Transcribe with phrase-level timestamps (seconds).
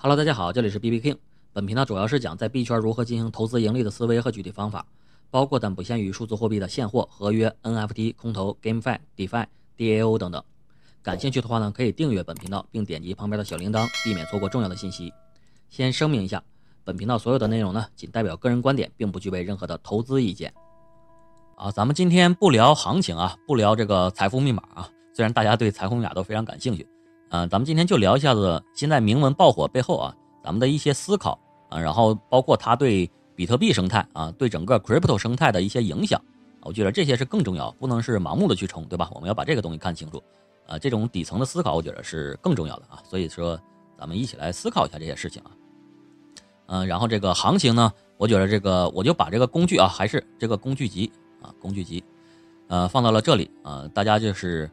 [0.00, 1.16] Hello，大家好，这里是 B B King。
[1.52, 4.86] 本频道主要是讲在币圈如何进行投资盈利的思维和具体方法，
[5.28, 10.40] 包括但不限于数字货币的现货、合约、NFT、空投、GameFi、DeFi、DAO 等等。
[11.02, 15.12] 感兴趣的话呢，可以订阅本频道，并点击旁边的小铃铛，避免错过重要的信息。
[15.68, 16.40] 先声明一下，
[16.84, 20.54] 本频道所有的内容呢，仅代表个人观点，并不具备任何的投资意见。
[21.56, 26.86] 啊，咱们今天不聊行情啊，不聊这个财富密码啊，虽然大家对财富密码都非常感兴趣。
[27.30, 36.18] 嗯，咱们今天就聊一下子现在铭文爆火背后啊，咱们的一些思考啊，然后包括它对比特币生态啊，对整个 crypto 生态的一些影响，
[36.62, 39.10] 我觉得这些是更重要，不能是盲目的去冲，对吧？
[39.14, 40.22] 我们要把这个东西看清楚，
[40.66, 43.02] 啊，这种底层的思考，我觉得是更重要的啊。
[43.04, 43.60] 所以说，
[43.98, 45.50] 咱们一起来思考一下这些事情啊。
[46.68, 52.02] 嗯，然后这个行情呢，我觉得这个我就把这个工具啊，还是这个工具集啊，工具集，
[52.68, 54.70] 呃，放到了这里啊，大家就是。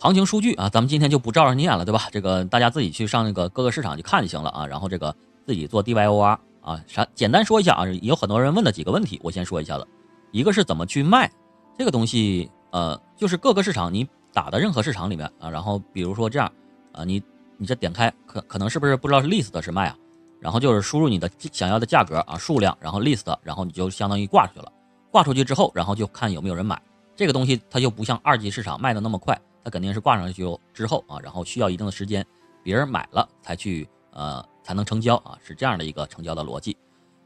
[0.00, 2.08] 行情数据啊，咱们今天就不照着念了，对吧？
[2.12, 4.64] 这个大家自己去上那个各个市场去看就行了啊。
[4.64, 5.14] 然后这个
[5.44, 7.84] 自己做 DYOR 啊，啥简单说一下啊。
[8.00, 9.86] 有很多人问的几个问题，我先说一下子。
[10.30, 11.28] 一个是怎么去卖
[11.76, 16.52] 这个东西，呃，就是各个市场你打的任何市场里面啊，然后比如说这样
[16.92, 17.20] 啊，你
[17.56, 19.96] 你这点开可可能是不是不知道是 list 是卖啊？
[20.38, 24.70] 然后就是输入你的想要的价格啊数量，然后 list，然后你就相当于挂出去了。
[25.10, 26.80] 挂出去之后，然后就看有没有人买。
[27.16, 29.36] 这个东西它就不像二级市场卖的那么快。
[29.64, 32.24] 它肯定是挂上去之后啊，然后需要一定的时间，
[32.62, 36.76] 别人买了才去呃才能成交啊，是这样的一个成交的逻辑。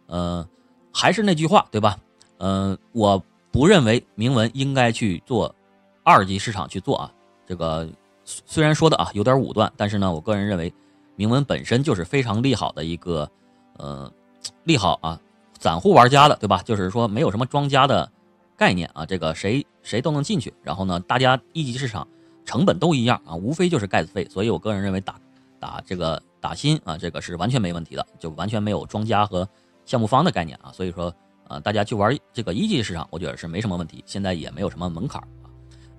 [0.06, 0.46] 呃，
[0.92, 1.98] 还是那句话对吧？
[2.38, 5.54] 嗯，我不认为铭文应该去做
[6.02, 7.12] 二级市场去做啊。
[7.46, 7.88] 这个
[8.24, 10.72] 虽然说的啊有点武断，但是呢，我个人认为
[11.16, 13.30] 铭文本身就是非常利好的一个
[13.78, 14.12] 呃
[14.64, 15.20] 利好啊
[15.60, 16.62] 散户玩家的对吧？
[16.64, 18.10] 就是说没有什么庄家的
[18.56, 20.52] 概念啊，这个谁谁都能进去。
[20.62, 22.06] 然后呢，大家一级市场。
[22.44, 25.20] 成本都一样啊，无非就是盖子费，所以我个人认为打
[25.60, 29.48] 打这个打新啊，这个是完全没问题的，就完全没有庄家和
[29.86, 31.14] 项目方的概念啊，所以说
[31.46, 35.46] 啊，大家去玩这个一级市场，我觉得是没什么问题，现在也没有什么门槛啊，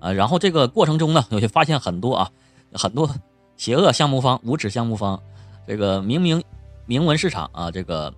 [0.00, 2.30] 啊，然后这个过程中呢， 我就发现很多啊，
[2.74, 3.08] 很多
[3.56, 5.18] 邪恶项目方、无耻项目方，
[5.66, 6.42] 这个明明
[6.86, 8.12] 明文市场啊，这个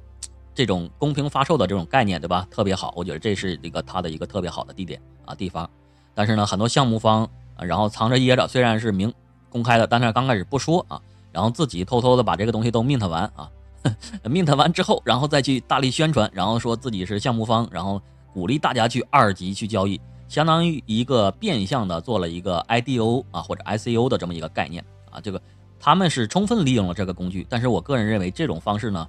[0.53, 2.47] 这种公平发售的这种概念，对吧？
[2.51, 5.71] 特别好，我觉得这是一个它的一个特别好的地点啊地方，
[6.15, 7.29] 但是呢，很多项目方。
[7.61, 9.13] 然后藏着掖着，虽然是明
[9.49, 11.01] 公开的，但是刚开始不说啊，
[11.33, 13.51] 然后自己偷偷的把这个东西都 mint 完啊，
[14.25, 18.01] mint 完之后，然后再去大力宣传，然后说自己是项目方，然后
[18.35, 25.41] 鼓励大家去二级去交易，相当于一个变相的做了一个 IDO 啊或者 ICO 的这么一个概念啊，这个
[25.81, 29.09] 他们是充分利用了这个工具，但是我个人认为这种方式呢，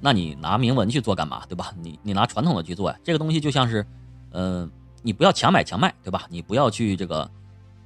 [0.00, 1.72] 那你拿铭文去做干嘛，对吧？
[1.80, 3.86] 你你拿传统的去做呀，这个东西就像是，
[4.32, 4.70] 嗯，
[5.02, 6.26] 你不要强买强卖，对吧？
[6.28, 7.30] 你不要去这个。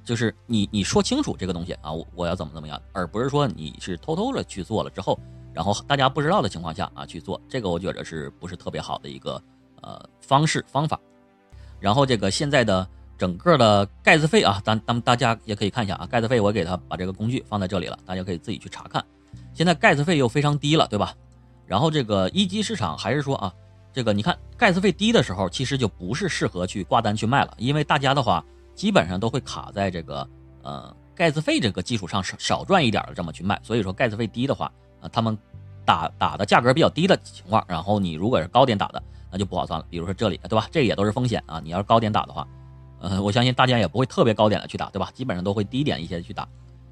[0.03, 5.17] 就是你你说清楚这个东西啊，我我要怎么怎么样，而不是说你是偷偷的去做了之后，
[5.53, 9.41] 然后大家不知道的情况下啊去做，这个我觉得是不是特别好的一个
[9.81, 10.99] 呃方式方法。
[11.79, 19.05] 然后这个现在的整个的盖子费啊，咱咱们大家也可以看一下啊，盖子费我给他把这个工具放在这里了，大家可以自己去查看。
[19.53, 21.13] 现在盖子费又非常低了，对吧？
[21.67, 23.53] 然后这个一级市场还是说啊，
[23.93, 28.43] 这个你看盖子费低的时候，其实就不是适合去挂单去卖了，因为大家的话。
[28.75, 30.27] 基本上都会卡在这个
[30.63, 34.71] 呃盖子费这个基础上少少赚一点的这么去卖，所以说盖子费低的话，
[35.01, 35.37] 呃他们
[35.85, 39.01] 打打的价格比较低的情况，然后你如果是高点打的，
[39.31, 39.85] 那就不好算了。
[39.89, 41.59] 比如说这里对吧，这也都是风险啊。
[41.63, 42.47] 你要是高点打的话，
[42.99, 45.09] 呃我相信大家也不会特别高点的去打，对吧？
[45.13, 46.47] 基本上都会低点一些去打，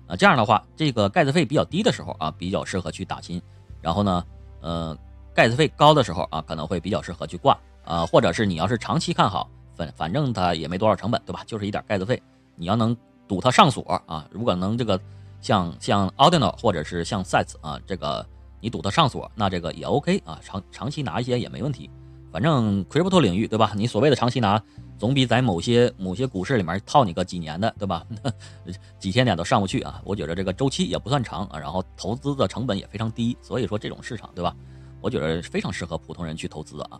[0.07, 3.41] 啊这样的话，这个盖子费比较低的时候啊，比较适合去打新，
[3.81, 4.23] 然后呢，
[4.61, 4.97] 呃
[5.34, 9.50] 盖子费高的时候啊，可能会比较适合去挂啊，或者是你要是长期看好。
[9.95, 11.44] 反正它也没多少成本，对吧？
[11.45, 12.22] 就是一点盖子费。
[12.56, 12.95] 你要能
[13.28, 15.00] 赌它上锁啊，如果能这个
[15.41, 18.25] 像像 Audino 或者是像 Sets 啊，这个
[18.59, 21.90] 你赌它上锁，那这个也 OK 啊，长长期拿一些也没问题。
[22.31, 23.72] 反正 Crypto 领域，对吧？
[23.75, 24.62] 你所谓的长期拿，
[24.97, 28.06] 总比在某些某些股市里面套你个几年的，对吧？
[29.00, 30.02] 几千点都上不去啊。
[30.05, 34.55] 我觉得这个周期也不算长啊，然后投资的成本也非常低，所以说这种市场，对吧？
[35.02, 36.99] 我觉得非常适合普通人去投资啊。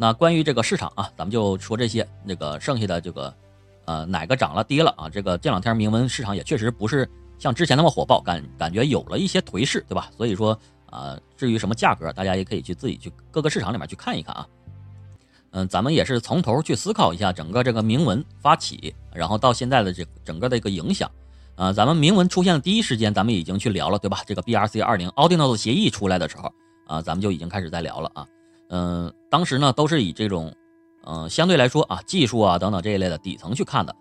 [0.00, 2.08] 那关于这个市场啊，咱们就说这些。
[2.24, 3.34] 那个剩下的这个，
[3.84, 5.08] 呃，哪个涨了跌了啊？
[5.08, 7.06] 这个这两天铭文市场也确实不是
[7.36, 10.08] 像之前那么火爆，感感觉有了一些颓势，对吧？
[10.16, 10.56] 所以说
[10.88, 14.46] 啊，至于什么价格，大家也可以去自己去各个市场里面去看一看啊。
[15.50, 21.10] 嗯，咱们也是从头去思考一下整个这个铭文发起，然后到现在的这整个的一个影响。
[21.56, 24.22] 啊，咱们铭文出现的第一时间，咱们已经去聊了，对吧？
[24.24, 26.52] 这个 BRC 二零 Audino 协议出来的时候
[26.86, 28.24] 啊，咱们就已经开始在聊了啊。
[28.68, 30.54] 嗯，当时呢都是以这种，
[31.04, 33.94] 嗯，相对来说啊，技术啊等等这一类的底层去看的。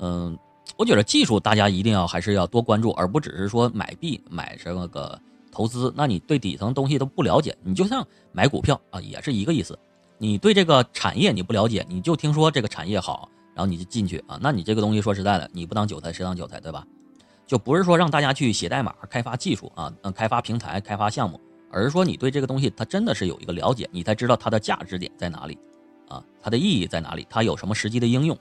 [0.00, 0.36] 嗯，
[0.76, 5.20] 我觉得技术大家一定要还是要多关注，而不只是说买币买这个个
[5.50, 9.78] 投资，那你对底层东西都不了解，你就像买股票啊，也是一个意思。
[10.18, 16.84] 你对这个产业你不了解，你就听说这个产业好，然后你就进去啊，那你这个东西说实在的，你不当韭菜谁当韭菜，对吧？
[17.46, 25.58] 就不是说让大家去写代码、开发技术啊，嗯，开发平台、开发项目，而是说你对这个东西它真的是有一个了解，你才知道它的价值点在哪里，
[26.08, 28.36] 啊，它的意义在哪里，它有什么实际的应用。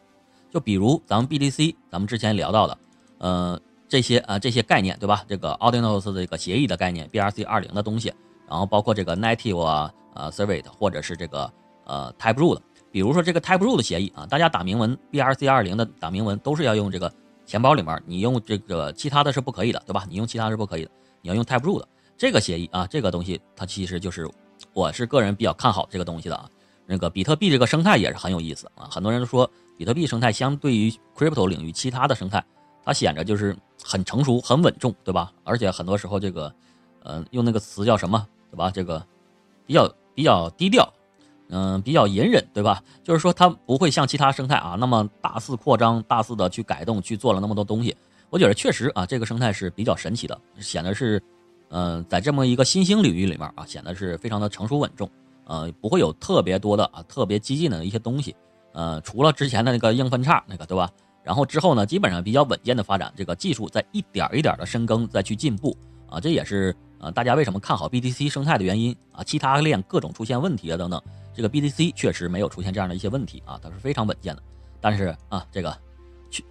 [0.49, 2.77] 就比如咱们 BTC，咱们之前聊到的，
[3.17, 5.23] 呃，这些啊这些概念，对吧？
[5.27, 8.13] 这个 Ordinals 的这个协议的概念，BRC 二零的东西，
[8.47, 11.51] 然后包括这个 Native 啊、呃 s e r v i t 或者是这个。
[11.89, 12.59] 呃，Type-Root，
[12.91, 17.09] 比如说这个 Type-Root 的协议啊，大家打明文 BRC 二零的打明文都是要用这个
[17.45, 20.03] 钱包里面，你用这个其他的是不可以的，对吧？
[20.09, 20.91] 你用其他是不可以的，
[21.21, 21.85] 你要用 Type-Root
[22.17, 24.29] 这个协议啊，这个东西它其实就是
[24.73, 26.49] 我是个人比较看好这个东西的啊。
[26.85, 32.43] 那个比特币这个生态也是很有意思啊，很多人都说比特币生态相对于 Crypto 领域其他的生态，
[32.83, 35.31] 它显着就是很成熟、很稳重，对吧？
[35.43, 36.53] 而且很多时候这个，
[37.03, 38.71] 呃，用那个词叫什么，对吧？
[38.71, 39.05] 这个
[39.65, 40.91] 比较比较低调。
[41.49, 42.83] 嗯，比较隐忍，对吧？
[43.05, 47.95] 就是说它不会像其他生态啊那么大肆扩张、大肆的去改动、去做了那么多东西。
[48.29, 51.23] 我觉得确实啊，这个生态是比较神奇的，显得是，
[51.69, 55.09] 嗯，在这么一个新兴领域里面啊，显得是非常的成熟稳重。
[55.45, 58.35] 呃，不会有特别多的啊特别激进的一些东西。
[58.73, 60.89] 呃，除了之前的那个硬分叉那个，对吧？
[61.23, 65.75] 然后之后呢，基本上比较稳健的发展，这个技术在一点一点的深耕，再去进步
[66.09, 69.23] 啊，这也是呃大家为什么看好 BTC 生态的原因啊。
[69.23, 71.01] 其他链各种出现问题啊等等。
[71.33, 74.43] 这个 BTC 确实没有出现这样的一些问题啊，它是非常稳健的。
[74.79, 75.77] 但是啊，这个，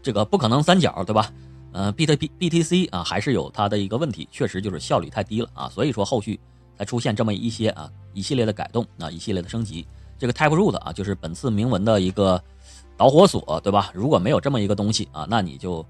[0.03, 1.31] 这个不可能三角，对吧？
[1.76, 5.69] 呃，B T B B T C 啊，还是有它的一个问题，确实就是效率太低了啊。
[5.69, 6.40] 所以说后续
[6.78, 9.87] 才出现这么一些啊一系列的改动啊，一系列的升级。
[10.19, 12.43] 这个 Type Root 啊，就是本次铭文的一个
[12.96, 13.90] 导火索，对吧？
[13.93, 15.84] 如果没有这么一个东西啊，那你就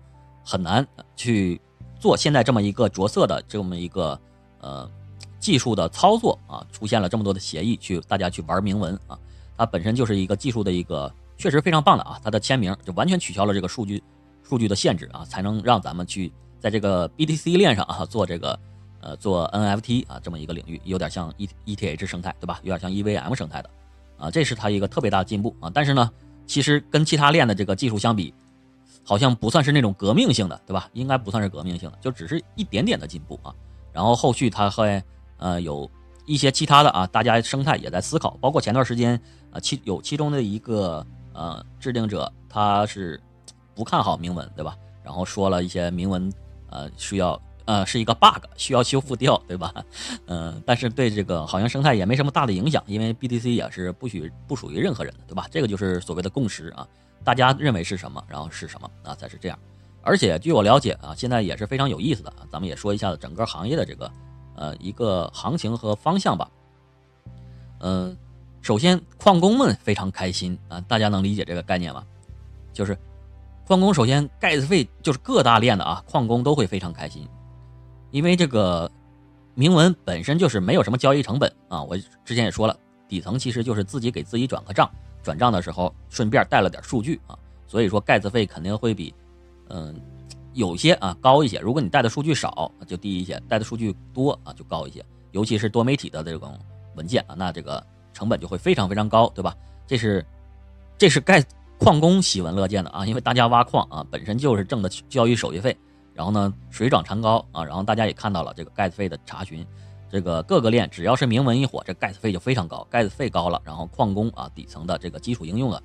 [0.44, 0.84] 很难
[1.14, 1.60] 去
[2.00, 4.20] 做现在这么一个着色的这么一个
[4.60, 4.90] 呃。
[5.38, 9.16] 技术的操作啊，出现了这么多的协议，去大家去玩铭文啊，
[9.56, 14.02] 它本身就是一个技术的一个确实非常棒的啊，它的签名就完全取消了这个数据
[14.46, 18.58] 数据的限制啊，才能让咱们去在这个 BTC 链上啊做这个
[19.00, 22.60] 呃做 NFT 啊这么一个领域，有点像 E ETH 生态对吧？
[22.62, 23.70] 有点像 EVM 生态的
[24.19, 25.70] 啊，这是它一个特别大的进步啊。
[25.72, 26.10] 但是呢，
[26.46, 28.32] 其实跟其他链的这个技术相比，
[29.04, 30.88] 好像不算是那种革命性的对吧？
[30.93, 33.54] 应该不算是革命性的，就只是一点点的进步啊。
[33.93, 35.02] 然后后续它会。
[35.38, 35.90] 呃，有
[36.25, 39.20] 一些其他的啊，大家生态也在思考，包括前段时间
[39.50, 43.20] 啊，其有其中的一个呃制定者，他是
[43.76, 44.76] 不看好铭文，对吧？
[45.05, 46.32] 然后说了一些铭文
[46.70, 49.73] 呃需要呃是一个 bug，需要修复掉，对吧？
[50.26, 55.46] 嗯， 但是对这个好像生态也没什么大的影响，因为 BTC 也是不许不属于任何人的，对吧？
[55.50, 56.88] 这个就是所谓的共识啊，
[57.23, 59.58] 大家认为是什么，然后是什么啊，才是这样。
[60.02, 64.11] 而且据我了解啊，现在也是非常有意思的啊，咱们也说一下子整个行业的这个。
[64.58, 66.50] 呃，一个行情和方向吧。
[67.81, 68.17] 嗯，
[68.62, 72.02] 首先矿工们非常开心啊，大家能理解这个概念吗？
[72.72, 72.96] 就是
[73.66, 77.28] 矿工首先盖子费就是各大链的啊，矿工都会非常开心，
[78.10, 78.90] 因为这个
[79.54, 81.82] 铭文本身就是没有什么交易成本啊。
[81.82, 82.78] 我之前也说了，
[83.08, 84.88] 底层其实就是自己给自己转个账，
[85.22, 87.36] 转账的时候顺便带了点数据啊，
[87.66, 89.14] 所以说盖子费肯定会比
[89.69, 89.94] 嗯。
[90.54, 95.05] 有些啊高一些，如果你带的数据少就低一些，带的数据多啊就高一些。
[95.32, 96.58] 尤其是多媒体的这种
[96.94, 99.55] 文件啊，那这个成本就会非常非常高，对吧？
[99.86, 100.24] 这是
[100.96, 101.44] 这是盖
[101.78, 105.76] 矿工喜闻乐见的啊，因为大家挖矿啊本身就是挣的交易手续费，
[106.14, 109.64] 然后呢水涨船高啊，然后大家也看到了这个盖子费的查询，
[110.10, 115.82] 这个各个链只要是铭文一火，这盖子费就非常高，盖子费高了，然后矿工啊底层的这个基础应用的。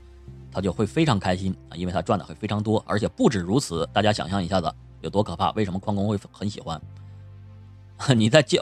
[0.54, 3.88] 他就会非常开心啊，因为他赚的会非常多，而且不止如此。
[3.94, 4.70] 大家想象一下子
[5.00, 5.50] 有多可怕？
[5.52, 6.82] 为什么矿工会很喜欢？
[8.18, 8.62] 你在教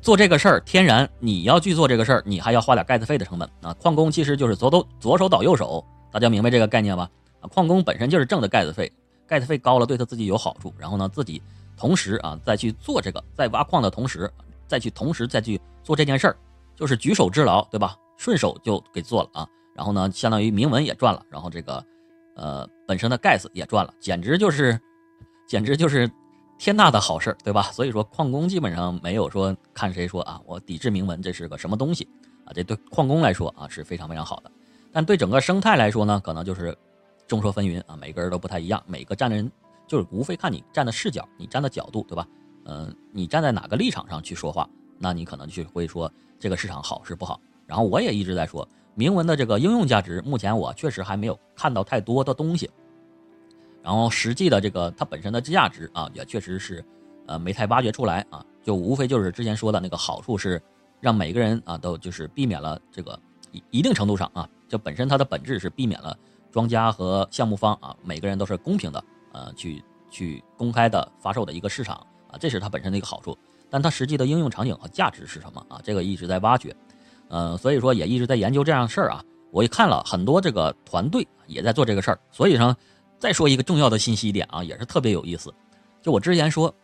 [0.00, 3.72] 做这个事儿，天然你要去做这个事儿，你还要花点盖子费的成本啊。
[3.74, 7.10] 矿工其实就是左手左手倒右手，大家明白这个概念吧？
[7.40, 8.92] 啊，矿工本身就是挣的盖子费，
[9.26, 11.42] 盖子费高了对他自己有好处，然后呢自己
[11.76, 14.30] 同时啊再去做这个，在挖矿的同时
[14.68, 16.36] 再去同时再去做这件事儿，
[16.76, 17.96] 就是举手之劳，对吧？
[18.16, 19.48] 顺手就给做了啊。
[19.74, 21.82] 然后呢，相当于铭文也赚了，然后这个，
[22.36, 24.78] 呃，本身的盖子也赚了，简直就是，
[25.48, 26.08] 简直就是
[26.58, 27.62] 天大的好事儿对吧？
[27.72, 32.06] 所以说矿工基本上没有说看谁说啊，我抵制铭文这是个什么东西
[32.44, 32.52] 啊？
[32.54, 34.50] 这对矿工来说啊是非常非常好的，
[34.92, 36.76] 但对整个生态来说呢，可能就是
[37.26, 39.50] 众说纷纭啊，每个人都不太一样，每个站的人
[39.86, 42.26] 就是无非看你站的视角，你站的角度对吧？
[42.64, 44.68] 嗯，你站在哪个立场上去说话，
[44.98, 47.40] 那你可能就会说这个市场好是不好。
[47.66, 48.68] 然后我也一直在说。
[48.94, 52.70] 铭文的这个应用价值，目前我确实还没有看到太多的东西。
[53.82, 56.84] 然后实际的这个它本身的价值啊，也确实是，
[57.26, 58.44] 呃，没太挖掘出来啊。
[58.62, 60.60] 就无非就是之前说的那个好处是，
[61.00, 63.18] 让每个人啊都就是避免了这个
[63.50, 66.16] 一一定程度上啊，就本身它的本质是避免了
[66.50, 71.96] 庄家和项目方啊每个人都是公平的呃去去公开的发售的一个市场
[72.28, 73.36] 啊，这是它本身的一个好处。
[73.68, 75.78] 但它实际的应用场景和价值是什么啊？
[75.84, 76.74] 这个一直在挖掘，
[77.28, 79.22] 呃，所以说也一直在研究这样的事儿啊。
[79.50, 82.74] 我也看了很多这个团队也在做这个事儿，所以呢，
[83.18, 85.52] 再说一个重要的信息点啊，也是特别有意思。
[86.00, 86.74] 就我之前说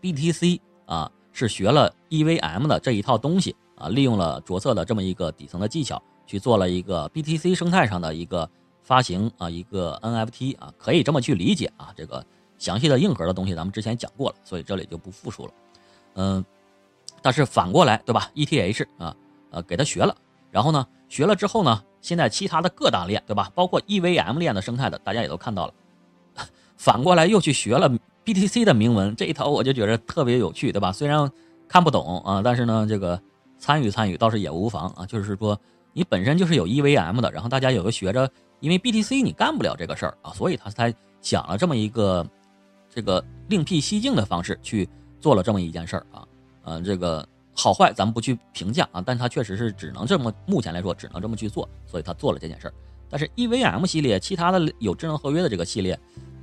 [0.00, 6.00] ，BTC 啊是学了 EVM 的这一套东西啊，利用了着色的这么一个底层的技巧，
[6.30, 8.48] 去做了一个 BTC 生态上的一个
[8.84, 11.92] 发行啊，一个 NFT 啊，可以这么去理解啊。
[11.96, 12.24] 这个
[12.56, 15.52] 详细的硬核的东西咱们之前讲过了，所以这里就不复述了。
[16.14, 16.44] 嗯，
[17.20, 19.16] 但是反过来，对吧？ETH 啊，
[19.50, 20.14] 呃，给他学了，
[20.52, 23.50] 然后呢，学了之后呢，现在其他的各大链，对吧？
[23.52, 25.74] 包括 EVM 链的生态的，大家也都看到了。
[26.78, 27.90] 反过来又去学了
[28.24, 30.92] BTC 的铭文这一套，我就觉得特别有趣，对吧？
[30.92, 31.28] 虽然
[31.66, 33.20] 看不懂啊，但是呢，这个
[33.58, 35.04] 参与参与倒是也无妨啊。
[35.06, 35.60] 就是说，
[35.92, 38.30] 你本身就是有 EVM 的，然后大家有个学着，
[38.60, 42.26] 因为 BTC 你干不了这个事儿啊，所以他才想了这么一个
[42.88, 44.88] 这个另辟蹊径的方式去。
[45.22, 46.26] 做了这么一件事儿啊，
[46.64, 52.72] 嗯，这个好坏咱们不去评价啊，但他确实是只能这么，目前来说只能这么去做，所以他做了这件事儿。
[53.10, 56.00] 但是 EVM 系列其他的有智能合约的这个系列，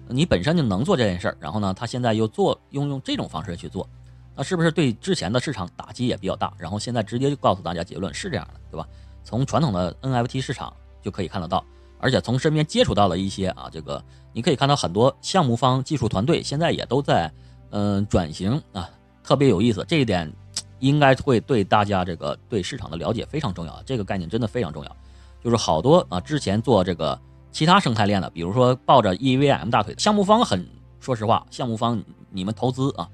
[0.08, 3.90] 你本身就能做这件事儿，然后呢，他现在又做用用这种方式去做，
[4.36, 6.54] 那是不是对之前的市场打击也比较大？
[6.60, 8.88] 然后现在直接就告诉大家结论是这样的，对吧？
[9.28, 11.62] 从传统的 NFT 市场就可以看得到，
[12.00, 17.30] 而且从身边接触到了一些啊，这个你可以看到很多项目方技术团队现在也都在。
[17.70, 18.90] 嗯，转型啊，
[19.22, 20.32] 特别有意思，这一点
[20.80, 23.84] 应该会对大家这个对市场的了解非常重要。
[23.86, 24.98] 这个概念真的非常重要，
[25.44, 27.20] 就是好多啊，之前做这个
[27.52, 30.66] 其他生态链的，比如说抱着 EVM 大腿的项目方，很
[31.02, 33.10] 说实话，项目方你们投资啊，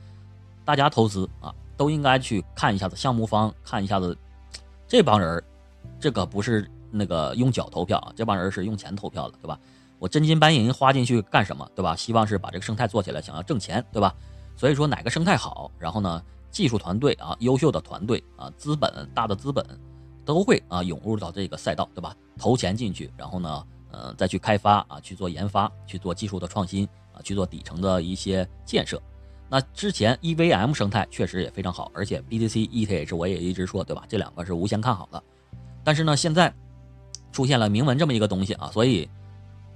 [0.64, 4.16] 大家投资啊，都应该去看一下子项目方，看一下子
[4.88, 5.44] 这帮人，
[6.04, 9.58] 这个不是那个用脚投票啊，这帮人是用钱投票的，对吧？
[10.00, 11.96] 我真金白银花进去干什么，对吧？
[11.96, 14.14] 希望是把这个生态做起来，想要挣钱，对吧？
[14.58, 19.66] 所以说哪个生态好，然后呢，技术团队啊，优秀的团队啊，资本大的资本，
[20.26, 22.14] 都会啊涌入到这个赛道，对吧？
[22.38, 29.02] 投钱进去，然后呢，呃，再去开发啊，去做研发，去做技术的创新啊，去做底层的一些建设。
[29.50, 34.04] 那之前 EVM 生态确实也非常好，而且 BTC、ETH 我也一直说，对吧？
[34.10, 35.24] 这两个是无限看好的。
[35.84, 36.54] 但是呢，现在
[37.32, 39.10] 出现了铭文这么一个东西啊，所以。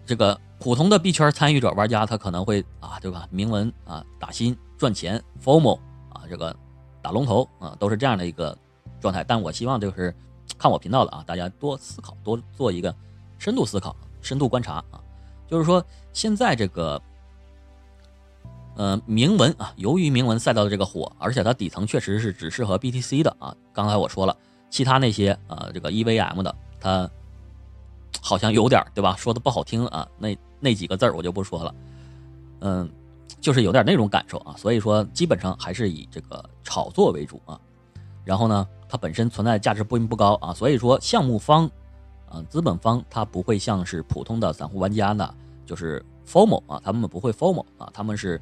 [0.06, 3.28] 这个普通的币圈参与者玩家，他可能会啊，对吧？
[3.30, 6.56] 铭文啊，打新赚钱，formal 啊，这个
[7.02, 8.58] 打龙头啊，都是这样的一个
[9.02, 9.22] 状态。
[9.22, 10.16] 但我希望就是
[10.58, 12.96] 看我频道的啊，大家多思考，多做一个
[13.38, 15.04] 深度思考、深度观察啊。
[15.46, 17.02] 就是说，现在这个
[18.78, 23.54] 呃铭文啊，由于铭文赛道的这个火，而且它底层确实是只适合 BTC 的啊。
[23.74, 24.38] 刚才我说了，
[24.69, 27.09] 其他那些啊，这个 EVM 的它。
[28.19, 29.15] 好像有点对吧？
[29.17, 31.75] 说的不好听啊，那那几个字儿我就不说了。
[32.62, 32.89] 嗯，
[33.39, 34.55] 就是有点那种感受啊。
[34.57, 37.59] 所以说，基本上还是以这个炒作为主啊。
[38.25, 40.53] 然后呢，它本身存在价值不不高啊。
[40.53, 41.69] 所以说，项目方
[42.29, 45.33] 啊，资本方他不会像是普通的散户玩家呢，
[45.65, 48.41] 就是 formal 啊，他们不会 formal 啊，他们是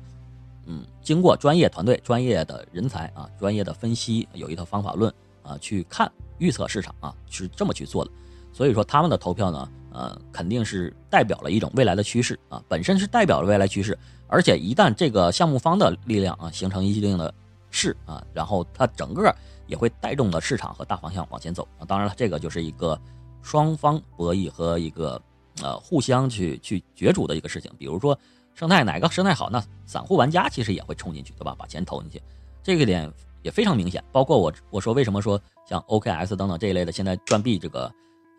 [0.65, 5.13] 嗯，经过专业团队、专业的人才啊，专业的分析，有一套方法论
[5.45, 8.11] 啊，去看预测市场啊，是这么去做的。
[8.51, 13.97] 所以说他们的投票呢，呃，肯定是代表了一种未来的趋势啊，本身是代表了未来趋势，
[14.27, 17.33] 而且一旦这个项目方的力量啊形成一定的
[17.69, 19.35] 势啊，然后它整个
[19.67, 21.85] 也会带动的市场和大方向往前走啊。
[21.85, 22.97] 当然了，这个就是一个
[23.41, 25.21] 双方博弈和一个
[25.61, 27.69] 呃互相去去角逐的一个事情。
[27.77, 28.17] 比如说
[28.53, 31.53] 生态哪个生态好，那散户玩家其实也会冲进去，对吧？
[31.59, 32.21] 把钱投进去，
[32.63, 33.11] 这个点
[33.45, 34.03] 也非常明显。
[34.11, 37.89] 包括我我说为什么说像 OKS 等等这一类的现在赚币这个。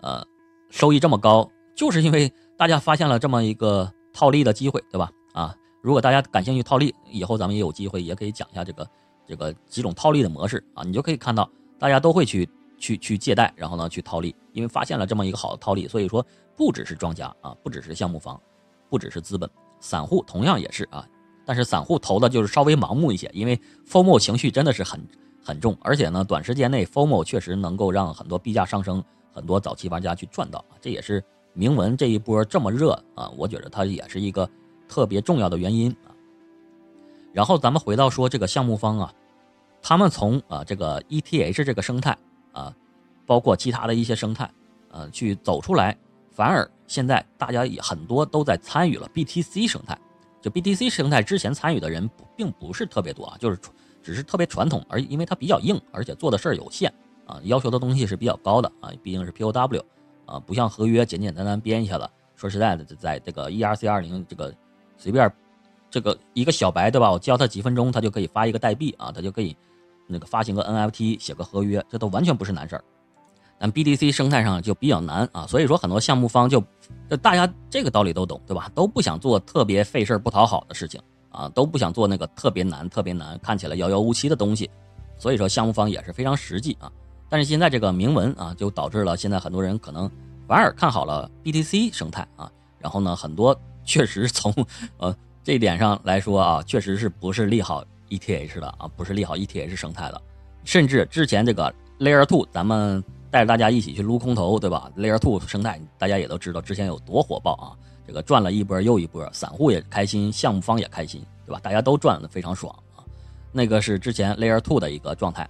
[0.02, 0.22] 呃，
[0.68, 5.10] 收益这么高，就是因为大家发现了这么一个套利的机会，对吧？
[5.32, 8.86] 啊，如果大家感兴趣套利，以后咱们也有机会，也可以讲一下这个
[9.26, 10.84] 这个几种套利的模式啊。
[10.84, 12.48] 你就可以看到，大家都会去
[12.78, 15.88] 去去借贷，然后呢去套利，因为发现了这么一个好的套利。
[15.88, 18.38] 所以说，不只是庄家啊，不只是项目方，
[18.90, 21.04] 不只是资本，散户同样也是啊。
[21.46, 25.00] 但是散户投的就是稍微盲目一些，因为 FOMO 情绪真的是很
[25.42, 29.02] 很重，而且呢，短时间内 FOMO 确实能够让很多币价上升。
[29.32, 31.22] 很多早期玩家去赚到，这也是
[31.52, 34.48] 铭文这一波这么热啊，我觉得它也是一个
[34.88, 36.08] 特别重要的原因啊。
[37.34, 39.12] 然后咱们回到说这个项目方啊，
[39.82, 42.16] 他们从啊这个 ETH 这个生态
[42.52, 42.74] 啊，
[43.26, 44.50] 包括其他的一些生态
[44.90, 45.94] 呃去走出来，
[46.30, 49.98] 反而现在大家也很多都在参与了 BTC 生态。
[50.46, 53.58] 就 BTC 生态之前参与的人不并不是特别多啊，就是
[54.00, 56.88] 只是特别传统，而因为它比较硬，而且做的事儿有限
[57.26, 59.82] 啊，要求的东西是比较高的啊，毕竟是 POW
[60.24, 62.08] 啊，不像合约简简单单编一下子。
[62.36, 64.54] 说实在的，在这个 ERC 二零这个
[64.96, 65.28] 随便
[65.90, 67.10] 这个一个小白对吧？
[67.10, 69.56] 我教他几分钟，他就可以发一个代币啊，他就可以
[70.06, 72.84] 那个发行个 NFT，写个合约，这都完全不是难事儿。
[73.58, 76.62] 但 BTC 生态上就比较难啊，所以说很多项目方就，
[77.08, 78.70] 就大家这个道理都懂对吧？
[78.75, 84.70] 都不想做特别费事不讨好的事情啊，都不想做那个特别难、特别难、看起来遥遥无期的东西。
[85.16, 86.92] 所以说项目方也是非常实际啊。
[87.30, 90.10] 但是现在这个铭文啊，就导致了现在很多人可能
[90.46, 92.50] 反而看好了 BTC 生态啊。
[92.78, 94.52] 然后呢，很多确实从
[94.98, 100.20] 呃这一点上来说啊，确实是不是利好 ETH 的啊，不是利好 ETH 生态的。
[100.62, 103.02] 甚至之前这个 Layer Two 咱们。
[103.30, 107.76] 带着大家一起去撸空投，对吧？Layer Two 生态大家也都知道，之前有多火爆啊！
[108.06, 111.59] 这个赚了一波又一波，散户也开心，项目方也开心，对吧？
[111.61, 113.02] 大家都赚的非常爽啊！
[113.50, 115.49] 那个是之前 Layer Two 的一个状态，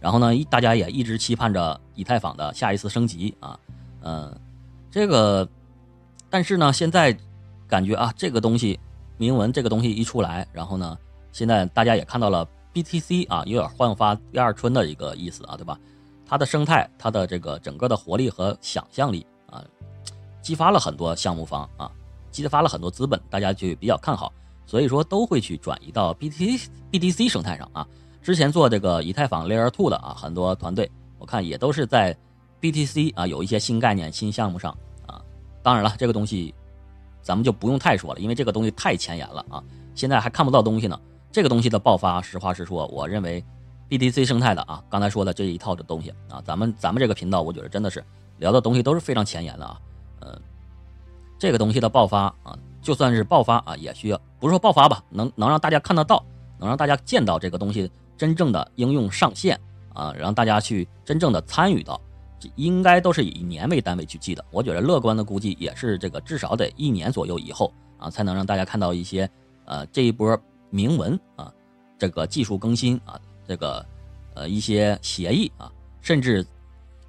[0.00, 3.60] 然后呢，大家也一直期盼着以太坊的下一次升级啊，
[4.00, 4.34] 嗯，
[4.90, 5.46] 这个，
[6.30, 7.14] 但是呢，现在
[7.68, 8.80] 感觉啊，这个东西
[9.18, 10.96] 铭文这个东西一出来，然后呢，
[11.30, 15.78] 现在大家也看到了 BTC 啊，有点焕发第二春的一个意思啊，对吧？
[16.28, 19.64] 它的生态，它的这个整个的活力和想象力啊，
[20.42, 21.90] 激发了很多项目方啊，
[22.30, 24.30] 激发了很多资本，大家就比较看好，
[24.66, 27.88] 所以说都会去转移到 BTC BTC 生态上啊。
[28.20, 32.14] 之前做这个以太坊 Layer Two 的啊，很多团队我看也都是在
[32.60, 35.22] BTC 啊有一些新概念、新项目上啊。
[35.62, 36.54] 当然了，这个东西
[37.22, 41.00] 咱们就不用太说了，因为这个东西太前沿了啊，现在还看不到东西呢。
[41.32, 43.42] 这个东西的爆发，实话实说，我认为。
[43.88, 48.04] BTC 生态的啊，刚才说的这一套的东西啊，咱们咱们这个频道，我觉得真的是
[48.38, 49.80] 聊的东西都是非常前沿的啊。
[50.20, 50.40] 嗯，
[51.38, 56.22] 这个东西的爆发啊，就算是爆发啊，也需要不是说爆发吧，能能让大家看得到，
[56.58, 59.58] 能让大家见到这个东西真正的应用上线
[59.94, 61.98] 啊，让大家去真正的参与到，
[62.56, 64.44] 应该都是以年为单位去记的。
[64.50, 69.28] 我觉得乐观的估计也是这个至少得一年左右以后啊，才能让大家看到一些
[69.64, 71.50] 呃这一波铭文啊，
[71.96, 73.18] 这个技术更新啊。
[73.48, 73.84] 这个，
[74.34, 76.46] 呃，一些协议啊，甚至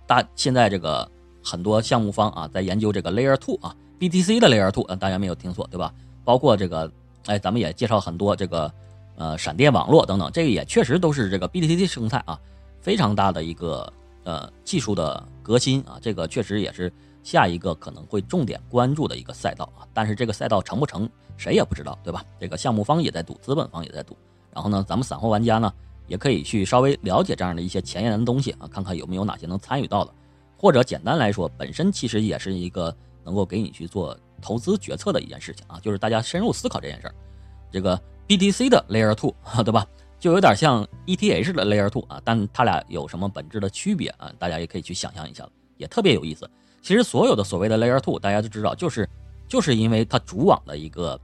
[0.08, 1.08] 大现在这个
[1.44, 5.94] 很多项目方啊，在研究这个 Layer Two 啊，BTC 的 Layer Two，呃，大家没有听错对吧？
[6.24, 6.90] 包括这个，
[7.26, 8.72] 哎，咱们也介绍很多这个，
[9.18, 12.40] 呃，闪电网络等等，这个也确实都是这个 BTC 生态啊，
[12.80, 13.92] 非常大的一个
[14.24, 19.84] 呃技术的革新啊，这个确实也是下一个可能会重点关注的一个赛道啊。
[19.94, 22.24] 但是这个赛道成不成，谁也不知道，对吧？
[22.40, 24.16] 这个项目方也在赌，资本方也在赌，
[24.54, 25.74] 然后呢，咱们散户玩家呢？
[26.10, 30.14] 也可以去稍微了解这样的一些前沿的东西啊，看看有没有哪些能参与到的，
[30.58, 32.94] 或者简单来说，本身其实也是一个
[33.24, 37.16] 能够给你去做投资决策的一件事情啊，就是大家深入思考这件事儿。
[37.72, 39.86] 这个 BTC 的 Layer Two， 对吧？
[40.20, 44.30] 就有点像 ETH 的 Layer Two 啊，但它俩有什么本质的区别啊？
[44.38, 46.50] 大家也可以去想象一下，也特别有意思。
[46.82, 49.08] 其实所有的所谓的 Layer Two，大家都知道，就是
[49.48, 51.20] 就是因为它主网的一个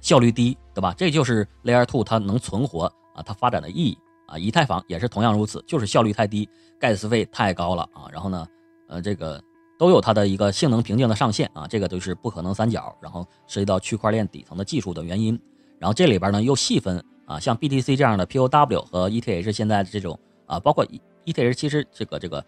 [0.00, 0.94] 效率低，对吧？
[0.96, 2.92] 这就是 Layer Two 它能存活。
[3.16, 6.48] 啊，它发展的意义啊，以太坊也是同样如此，就是效率太低
[6.78, 8.04] ，gas 费太高了啊。
[8.12, 8.46] 然后呢，
[8.88, 9.42] 呃，这个
[9.78, 12.94] 都有它的一个性能瓶颈的上限啊，这个都是不可能三角。
[13.00, 15.40] 然后涉及到区块链底层的技术的原因。
[15.78, 20.84] 然后这里边呢又细分啊，像 BTC 这样的 POW 和 ETH 现在的这种啊，包括
[21.24, 22.44] ETH 其实这个这个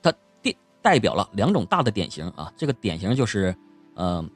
[0.00, 2.50] 它代代表了两种大的典型啊。
[2.56, 3.54] 这个典型就是
[3.96, 4.30] 嗯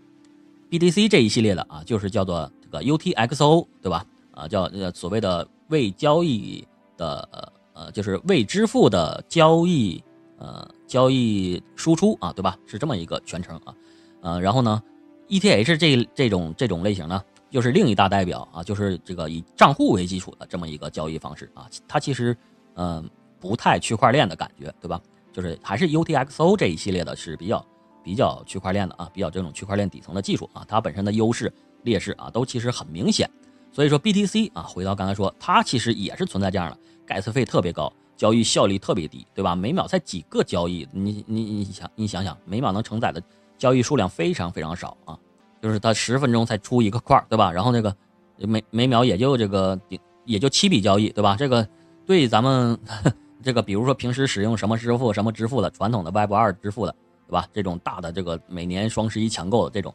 [0.68, 4.04] ，BTC 这一系列的啊，就是叫做这个 UTXO，对吧？
[4.32, 5.48] 啊，叫呃所谓的。
[5.72, 6.62] 未交易
[6.98, 7.26] 的
[7.74, 10.02] 呃，就是未支付的交易
[10.38, 12.56] 呃交易输出啊，对吧？
[12.66, 13.74] 是这么一个全称啊，
[14.20, 14.80] 呃，然后呢
[15.28, 22.36] ，ETH 这这种这种类型呢，又是另一大代表啊，就是这个以账户为基础的这么一个交易方式啊，它其实
[22.74, 23.08] 嗯
[23.40, 25.00] 不太区块链的感觉，对吧？
[25.32, 27.66] 就是还是 UTXO 这一系列的是比较
[28.04, 31.50] 比较区块链的啊，比较这种区块链底层的技术啊，它本身的优势
[31.84, 33.26] 劣势啊，都其实很明显。
[33.72, 39.56] 所以说 BTC 啊，回到刚才说，它其实也是存在这样的，gas 费特别高，交易效率特别低，对吧？
[39.56, 43.22] 每秒才几个交易，你你你想你想想，每秒能承载的
[43.56, 45.18] 交易数量非常非常少啊，
[45.62, 47.50] 就是它十分钟才出一个块，对吧？
[47.50, 47.96] 然后那个
[48.36, 49.80] 每每秒也就这个
[50.26, 51.34] 也就七笔交易，对吧？
[51.38, 51.66] 这个
[52.04, 52.78] 对咱们
[53.42, 56.94] 这个比如说平时使用什么支付什么支付的传统的 Web 二支付的，
[57.26, 57.46] 对吧？
[57.54, 59.94] 这种大的这个每年双十一抢购的这种，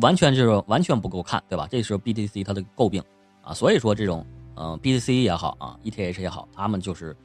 [0.00, 1.66] 完全就是完全不够看，对吧？
[1.68, 3.02] 这是 BTC 它的诟病。
[3.46, 7.16] 啊，所以说这种，嗯，BTC 也好啊，ETH 也好，他们就是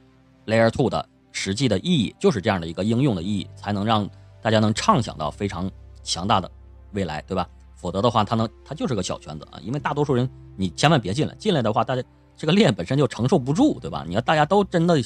[0.46, 4.08] Layer Two 的实际的意义，就是这样的一个应用的意义，才能让
[4.40, 5.68] 大家能畅想到非常
[6.04, 6.48] 强大的
[6.92, 7.48] 未来，对吧？
[7.74, 12.02] 否则的话，它能它就是个小圈子啊，因为大多数人你千万别进来，进来的话，大家
[12.36, 14.04] 这个链本身就承受不住，对吧？
[14.06, 15.02] 你要大家都真的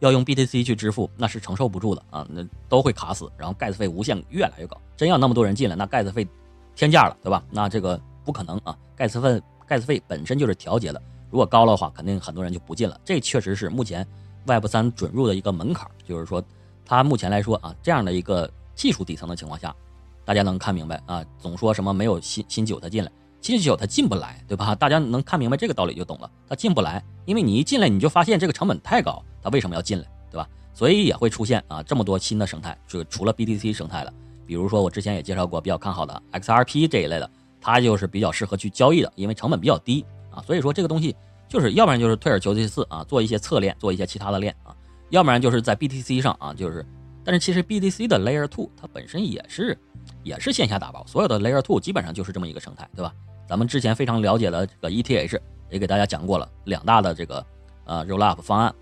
[0.00, 4.76] 要用 BTC 去支付，那是承受不住的啊，那都会卡死，然后 gas 费无限越来越高。
[4.94, 6.28] 真要那么多人进来，那 gas 费
[6.74, 7.42] 天价了，对吧？
[7.50, 13.00] 那这个不可能啊，gas 费 gas 费本身就是调节的，如果高了的话，肯定很多人就不进了。
[13.04, 14.04] 这确实是目前
[14.46, 16.42] Web 三准入的一个门槛，就是说
[16.84, 19.74] 它目前来说啊，这样的一个技术底层的情况下，
[20.24, 23.12] 大家能看明白啊，总说什么没有新新韭菜进来。
[23.40, 24.74] 新酒它进不来，对吧？
[24.74, 26.30] 大家能看明白这个道理就懂了。
[26.46, 30.46] 他进不来，因为你一进来你就发现这个成本太高，他为什么要进来，对吧？
[30.74, 34.12] 所以也会出现啊这么多新的生态，就除了 BTC 生态了，
[34.46, 37.30] 比如说我之前也介绍过比较看好的 XRP 这一类的，
[37.60, 40.42] 它就是比较适合去交易的，因为成本比较低啊。
[40.46, 41.14] 所以说这个东西
[41.48, 44.74] 就是要不然就是退而求其次啊，做一些侧链，做一些其他的链啊，
[45.10, 46.84] 要不然就是在 BTC 上啊，就是，
[47.24, 49.76] 但是其实 BTC 的 Layer Two 它本身也是
[50.22, 53.12] 也是线下打包，所有的 Layer Two 基本上就是这么一个生态，对吧？
[53.48, 57.44] 咱们之前非常了解的这个 ETH 也给大家讲过了，两大的这个
[57.84, 58.72] 呃 Rollup 方案，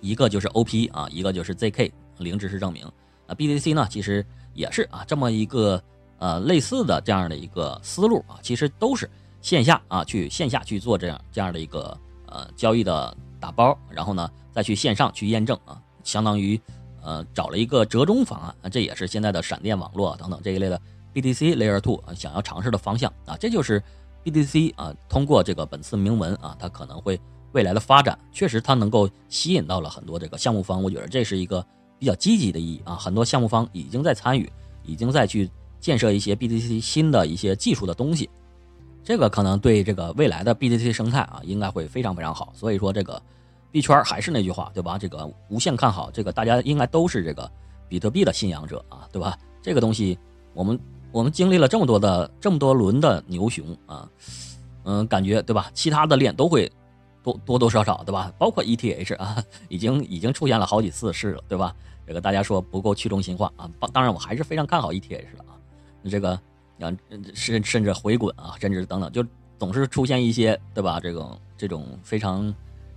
[0.00, 2.88] 一个就是 OP 啊，一个就是 ZK 零知识证明。
[3.26, 5.82] 那 BTC 呢，其实也是啊这么一个
[6.18, 9.08] 呃类似的这样的一个思路啊，其实都是
[9.40, 16.60] 线下啊去线下去做这样这样的一个呃交易的打包，然后呢再去线上去验证啊，相当于
[17.02, 20.80] 呃找了一个折中方案，这也是现在的闪电网络等等这一类的。
[21.14, 23.82] BTC Layer Two 啊，想要尝试的方向啊，这就是
[24.24, 27.18] BTC 啊，通过这个本次铭文啊，它可能会
[27.52, 31.64] 未来的发展，确实它能够吸引到了很多这个项目方，我觉得这是一个
[31.98, 34.52] 比较积极的意义啊，很多项目方已经在参与，
[34.84, 35.50] 已经在去
[35.80, 38.28] 建设一些 BTC 新的一些技术的东西，
[39.02, 42.52] 这个可能对这个未来的 BTC 生态啊，应该会非常非常好。
[42.54, 43.20] 所以说这个
[43.70, 44.98] 币圈还是那句话，对吧？
[44.98, 47.50] 这个无限看好，这个大家应该都是这个
[47.88, 49.38] 比特币的信仰者啊，对吧？
[49.62, 50.18] 这个东西
[50.54, 50.78] 我们。
[51.10, 54.06] 我们经历了这么多的这么多轮的牛熊啊，
[54.84, 55.70] 嗯，感觉对吧？
[55.72, 56.70] 其他的链都会
[57.22, 58.30] 多多多少少对吧？
[58.36, 61.74] 包括 ETH 啊， 已经已经出现了好几次事了，对吧？
[62.06, 65.44] 这个大家说不够去中心化啊，当然我还是非常看好 ETH 的。
[66.08, 66.30] 这个
[66.80, 66.92] 啊，
[67.34, 69.24] 甚甚至回滚啊，甚至等等，就
[69.58, 70.98] 总是出现一些对吧？
[71.00, 72.54] 这种这种非常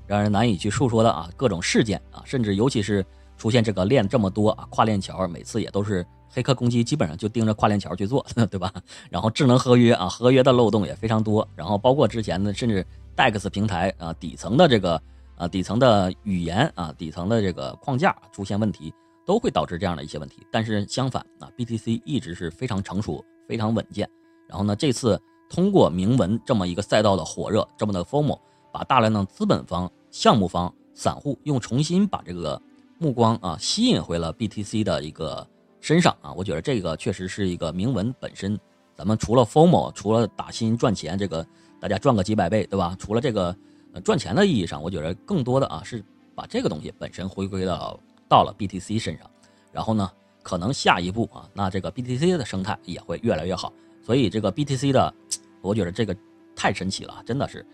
[0.07, 3.05] 让人难以去述说的啊各种事件啊，甚至尤其是
[3.37, 6.05] 出现这个链这么多啊跨链桥，每次也都是。
[6.33, 8.71] 黑客攻击基本上就盯着跨链桥去做， 对吧？
[9.09, 11.45] 然后智能合约啊，合约的漏洞也非常多。
[11.57, 14.95] 然后包括之前的，甚至 DEX 平台啊，底层的这个
[15.35, 18.93] 啊，底层的语言啊，底层的这个框架出现问题，
[19.25, 20.45] 都会导致这样的一些问题。
[20.51, 24.09] 但是相反啊，BTC 一直是非常成熟、非常稳健。
[24.47, 28.39] 然后呢，这次通过铭文这么一个赛道的火热，这么的 Formo
[28.71, 32.61] 把大量的资本方、项目方、散户又重新把这个
[32.97, 35.47] 目光啊吸引回了 BTC 的一个。
[35.83, 38.55] 身上啊，我觉得这个确实是一个铭文本身。
[38.93, 41.43] 咱们除了 Formo，除了打新赚钱，这个
[41.79, 42.95] 大家赚个几百倍，对吧？
[42.99, 43.55] 除了这个
[44.03, 46.05] 赚钱的意义上，我觉得更多的啊是
[46.35, 47.99] 把这个东西本身回归到
[48.31, 49.29] 到了 BTC 身上。
[49.73, 50.09] 然后呢，
[50.41, 53.73] 可能下一步啊，那这个 BTC 的生态也会越来越好。
[54.01, 55.13] 所以这个 BTC 的，
[55.61, 56.15] 我觉得这个
[56.55, 57.65] 太神奇了，真的是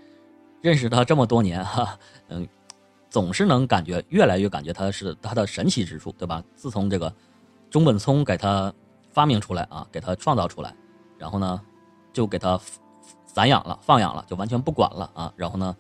[0.61, 2.47] 认识它这么多年哈，嗯，
[3.09, 6.43] 总是能感觉越来越感觉它是它的神奇之处，对吧？
[6.55, 7.13] 自从这个。
[7.69, 8.73] 中本聪给他
[9.11, 10.73] 发明出来啊，给他创造出来，
[11.17, 11.61] 然后呢，
[12.13, 12.57] 就给他
[13.25, 15.33] 散养了、放养了，就完全不管了啊。
[15.35, 15.75] 然后呢，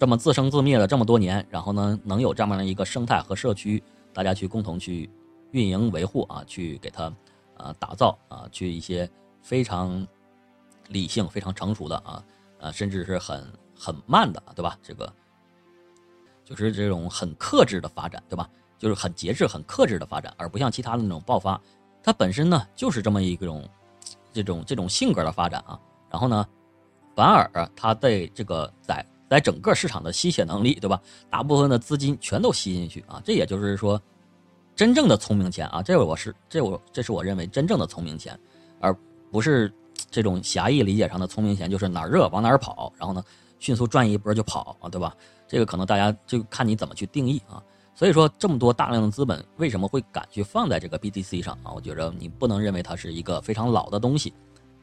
[0.00, 3.80] 这么自生自灭了这么多年，然后呢，能有这么样一个生态和社区，
[4.12, 5.08] 大家去共同去
[5.52, 7.12] 运营维护啊，去给他
[7.56, 9.08] 啊打造啊，去一些
[9.42, 10.06] 非常
[10.88, 12.24] 理性、非常成熟的啊，
[12.58, 14.78] 呃，甚至是很很慢的，对吧？
[14.82, 15.12] 这个
[16.44, 18.48] 就是这种很克制的发展，对吧？
[18.78, 21.60] 就是很节制、很克制的发展，而不像其他的那种爆发。
[22.02, 23.68] 它本身呢，就是这么一种
[24.32, 25.78] 这种这种性格的发展啊。
[26.08, 26.46] 然后呢，
[27.14, 31.00] 反而它对这个在在整个市场的吸血能力，对吧？
[31.28, 33.20] 大部分的资金全都吸进去啊。
[33.24, 34.00] 这也就是说，
[34.74, 38.38] 真正的聪明钱啊，这我是这我这是我认为真正的聪明钱，
[38.80, 38.96] 而
[39.30, 39.72] 不是
[40.10, 43.22] 这种狭义理解上的聪明钱，就是哪儿热往哪儿跑，然后呢
[43.58, 45.14] 迅速赚一波就跑啊，对吧？
[45.46, 47.62] 这个可能大家就看你怎么去定义啊。
[47.94, 51.72] 所以说，这么多大量的资本为什么会敢去放在这个 BTC 上啊？
[51.74, 54.32] 我觉得你不能认为它是一个非常老的东西，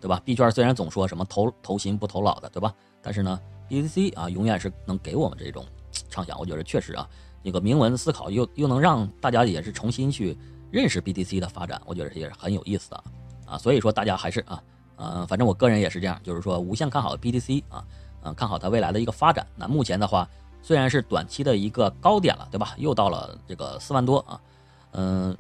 [0.06, 0.22] 对吧？
[0.24, 2.72] 币圈虽然总说什么投投新不投老的，对吧？
[3.02, 5.66] 但是呢，BTC 啊，永远是能给我们这种
[6.12, 6.38] 畅想。
[6.38, 7.10] 我觉得确实啊，
[7.42, 10.38] 那个铭文思考又又能让大家也是重新去
[10.70, 13.04] 认识 BTC 的发展，我觉得也是很有意思的
[13.48, 13.58] 啊。
[13.58, 14.62] 所以说，大家还是啊，
[14.98, 17.84] 呃，反正我个人也是这样，就是说无限看好 BTC 啊，
[18.22, 19.48] 嗯，看好它未来的一个发展。
[19.56, 20.30] 那目前的话。
[20.62, 22.74] 虽然是短期的一个高点了，对吧？
[22.80, 24.42] 又到了这个四万多啊，
[24.94, 25.38] 嗯，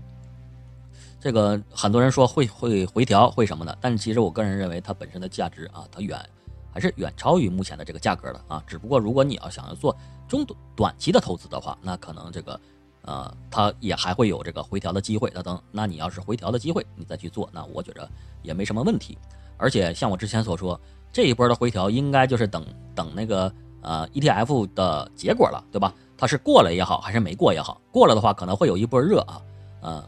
[1.25, 6.23] 这个很多人说会会回调会什么的，但其实我个人认为它本身的价值啊，它远
[6.71, 8.63] 还是远超于目前的这个价格的啊。
[8.67, 12.61] 只不过如果你要想要做中短短期的投资的话，那可能这个
[13.01, 15.31] 呃它也还会有这个回调的机会。
[15.33, 18.07] 那等那你要是回调的机会你再去做，那我觉着
[18.43, 19.17] 也没什么问题。
[19.57, 20.79] 而且像我之前所说，
[21.11, 25.91] 这一波的回调应该就是等等那个呃 ETF 的结果了，对吧？
[26.15, 29.41] 它是过了也好，还是没过也好，过了的话可能会有一波热啊，
[29.81, 30.03] 嗯，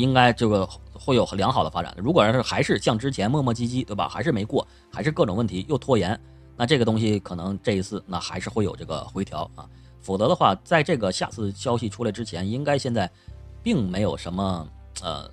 [0.00, 0.68] 应该这个。
[1.02, 2.02] 会有良好的发展的。
[2.02, 4.06] 如果要是还是像之前磨磨唧唧，对吧？
[4.06, 6.20] 还是没过，还是各种问题又拖延，
[6.58, 9.64] 那这个东西可能这一次那还是会有这个回调啊。
[10.02, 13.10] 否则的话，在这个下次消息出来之前，应该现在
[13.62, 14.68] 并没有什么
[15.02, 15.26] 呃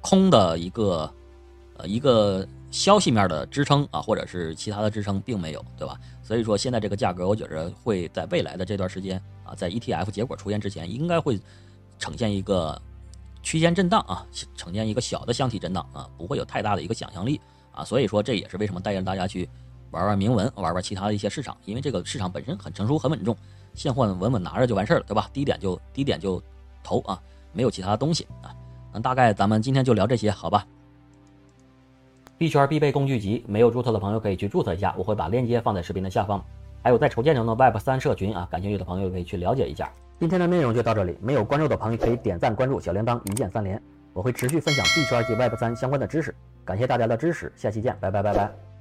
[0.00, 1.12] 空的一个
[1.76, 6.00] 呃一个消息面的支撑啊，或者是其他的支撑并没有，对吧？
[6.22, 11.38] 所以说现在这个价格，我觉着会在未来的这段时间啊，在 ETF 结果出现之前，应该会
[11.98, 12.80] 呈现一个。
[13.42, 17.40] 区间震荡啊，呈现一个小的箱体震荡啊，不会有太大的一个想象力
[17.72, 19.48] 啊，所以说这也是为什么带着大家去
[19.90, 23.36] 玩玩铭文，玩玩其他的一些市场，因为这个市场本身很成熟、很稳重，
[23.74, 25.28] 现货稳稳拿着就完事儿了，对吧？
[25.32, 26.42] 低点就低点就
[26.82, 27.20] 投啊，
[27.52, 28.54] 没有其他东西啊。
[28.92, 30.66] 那大概咱们今天就聊这些，好吧？
[32.38, 36.44] 币圈必备工具集，没有注册的朋友可以去注册一下，我会把链接放在视频的下方。
[36.82, 39.90] 还有在筹建中的 Web 三社群啊，感兴趣的朋友可以去了解一下。
[40.18, 43.80] 今天的内容就到这里，没有关注的朋友可以点赞关注小铃铛，一键三连，
[44.12, 46.34] 我会持续分享币圈及 Web 三相关的知识。
[46.64, 48.71] 感谢大家的支持，下期见，拜拜拜拜。